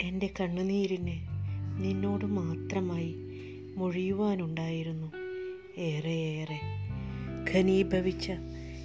എന്റെ 0.00 0.30
കണ്ണുനീരിന് 0.40 1.20
നിന്നോട് 1.84 2.24
മാത്രമായി 2.24 3.14
മൊഴിയുവാനുണ്ടായിരുന്നു. 3.76 5.12
ഏറെയേറെ 5.80 6.58
ഘനീഭവിച്ച 7.50 8.32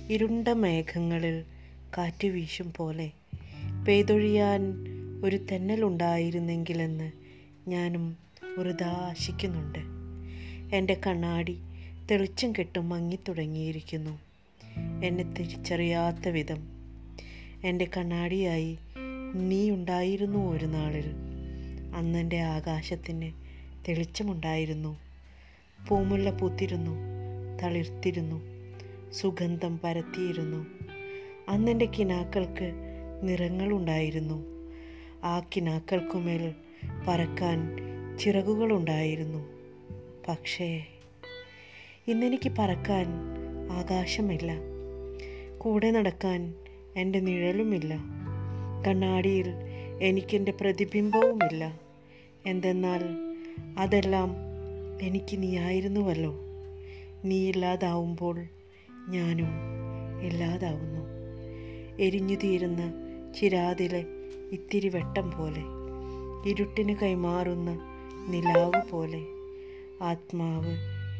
ഇരുണ്ട 0.09 0.47
മേഘങ്ങളിൽ 0.47 1.43
കാറ്റ് 1.97 2.27
വീശും 2.27 2.73
പോലെ 2.75 3.11
പെയ്തൊഴിയാൻ 3.87 4.61
ഒരു 5.23 5.39
തെന്നലുണ്ടായിരുന്നെങ്കിലെന്ന് 5.51 7.11
ഞാനും 7.67 8.17
വൃതാശിക്കുന്നുണ്ട് 8.57 9.79
എന്റെ 10.75 11.01
കണ്ണാടി 11.07 11.57
തെളിച്ചം 12.11 12.51
കെട്ടും 12.51 12.89
മങ്ങിത്തുടങ്ങിയിരിക്കുന്നു. 12.89 14.19
എന്നെ 15.03 15.23
തിരിച്ചറിയാത്ത 15.23 16.29
വിധം 16.29 16.61
എന്റെ 17.63 17.89
കണ്ണാടിയായി 17.97 18.77
നീ 19.35 19.69
ഉണ്ടായിരുന്നു 19.69 20.51
ഒരു 20.51 20.65
നാളിൽ. 20.65 21.11
അന്നെന്റെ 21.95 22.39
ആകാശത്തിന് 22.39 23.31
തെളിച്ചമുണ്ടായിരുന്നു. 23.87 24.99
പൂമുല്ല 25.87 26.29
പൂത്തിരുന്നു 26.29 26.91
തളിർത്തിരുന്നു 27.63 28.41
സുഗന്ധം 29.11 29.79
പരത്തിയിരുന്നു. 29.83 30.65
അന്നെന്റെ 31.49 31.85
കിനാക്കൾക്ക് 31.85 32.71
നിറങ്ങളുണ്ടായിരുന്നു. 33.23 34.43
ആ 35.23 35.39
കിനാക്കൾക്കുമേൽ 35.39 36.53
പറക്കാൻ 37.07 37.77
ചിറകുകളുണ്ടായിരുന്നു. 38.19 39.45
പക്ഷേ 40.27 40.85
ഇന്നെനിക്ക് 42.07 42.51
പറക്കാൻ 42.59 43.07
ആകാശമില്ല. 43.71 44.51
കൂടെ 45.57 45.91
നടക്കാൻ 45.91 46.53
എന്റെ 46.95 47.19
നിഴലുമില്ല. 47.19 48.19
കണ്ണാടിയിൽ 48.87 49.47
എനിക്കെന്റെ 50.01 50.53
പ്രതിബിംബവുമില്ല. 50.61 51.79
എന്തെന്നാൽ 52.45 53.01
അതെല്ലാം 53.77 54.35
എനിക്ക് 55.01 55.43
നീയായിരുന്നുവല്ലോ. 55.43 56.35
നീ 57.25 57.49
ഇല്ലാതാവുമ്പോൾ 57.49 58.45
ഞാനും 59.09 59.47
ഇല്ലാതാവുന്നു. 60.21 60.99
എരിഞ്ഞു 61.99 62.35
തീരുന്ന 62.35 62.93
ചിരാതിലെ 63.39 64.05
ഇത്തിരി 64.51 64.89
വെട്ടം 64.89 65.31
പോലെ 65.31 65.61
ഇരുട്ടിന് 66.49 66.95
കൈമാറുന്ന 66.95 67.79
നിലാവ് 68.27 68.91
പോലെ 68.91 69.21
ആത്മാവ് 70.01 70.77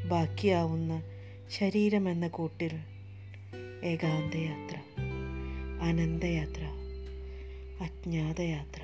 ബാക്കിയാവുന്ന 0.10 1.04
ശരീരമെന്ന 1.50 2.28
കൂട്ടിൽ 2.28 2.72
ഏകാന്തയാത്ര 3.84 4.76
അനന്തയാത്ര. 5.82 6.79
അജ്ഞാതയാത്ര 7.81 8.83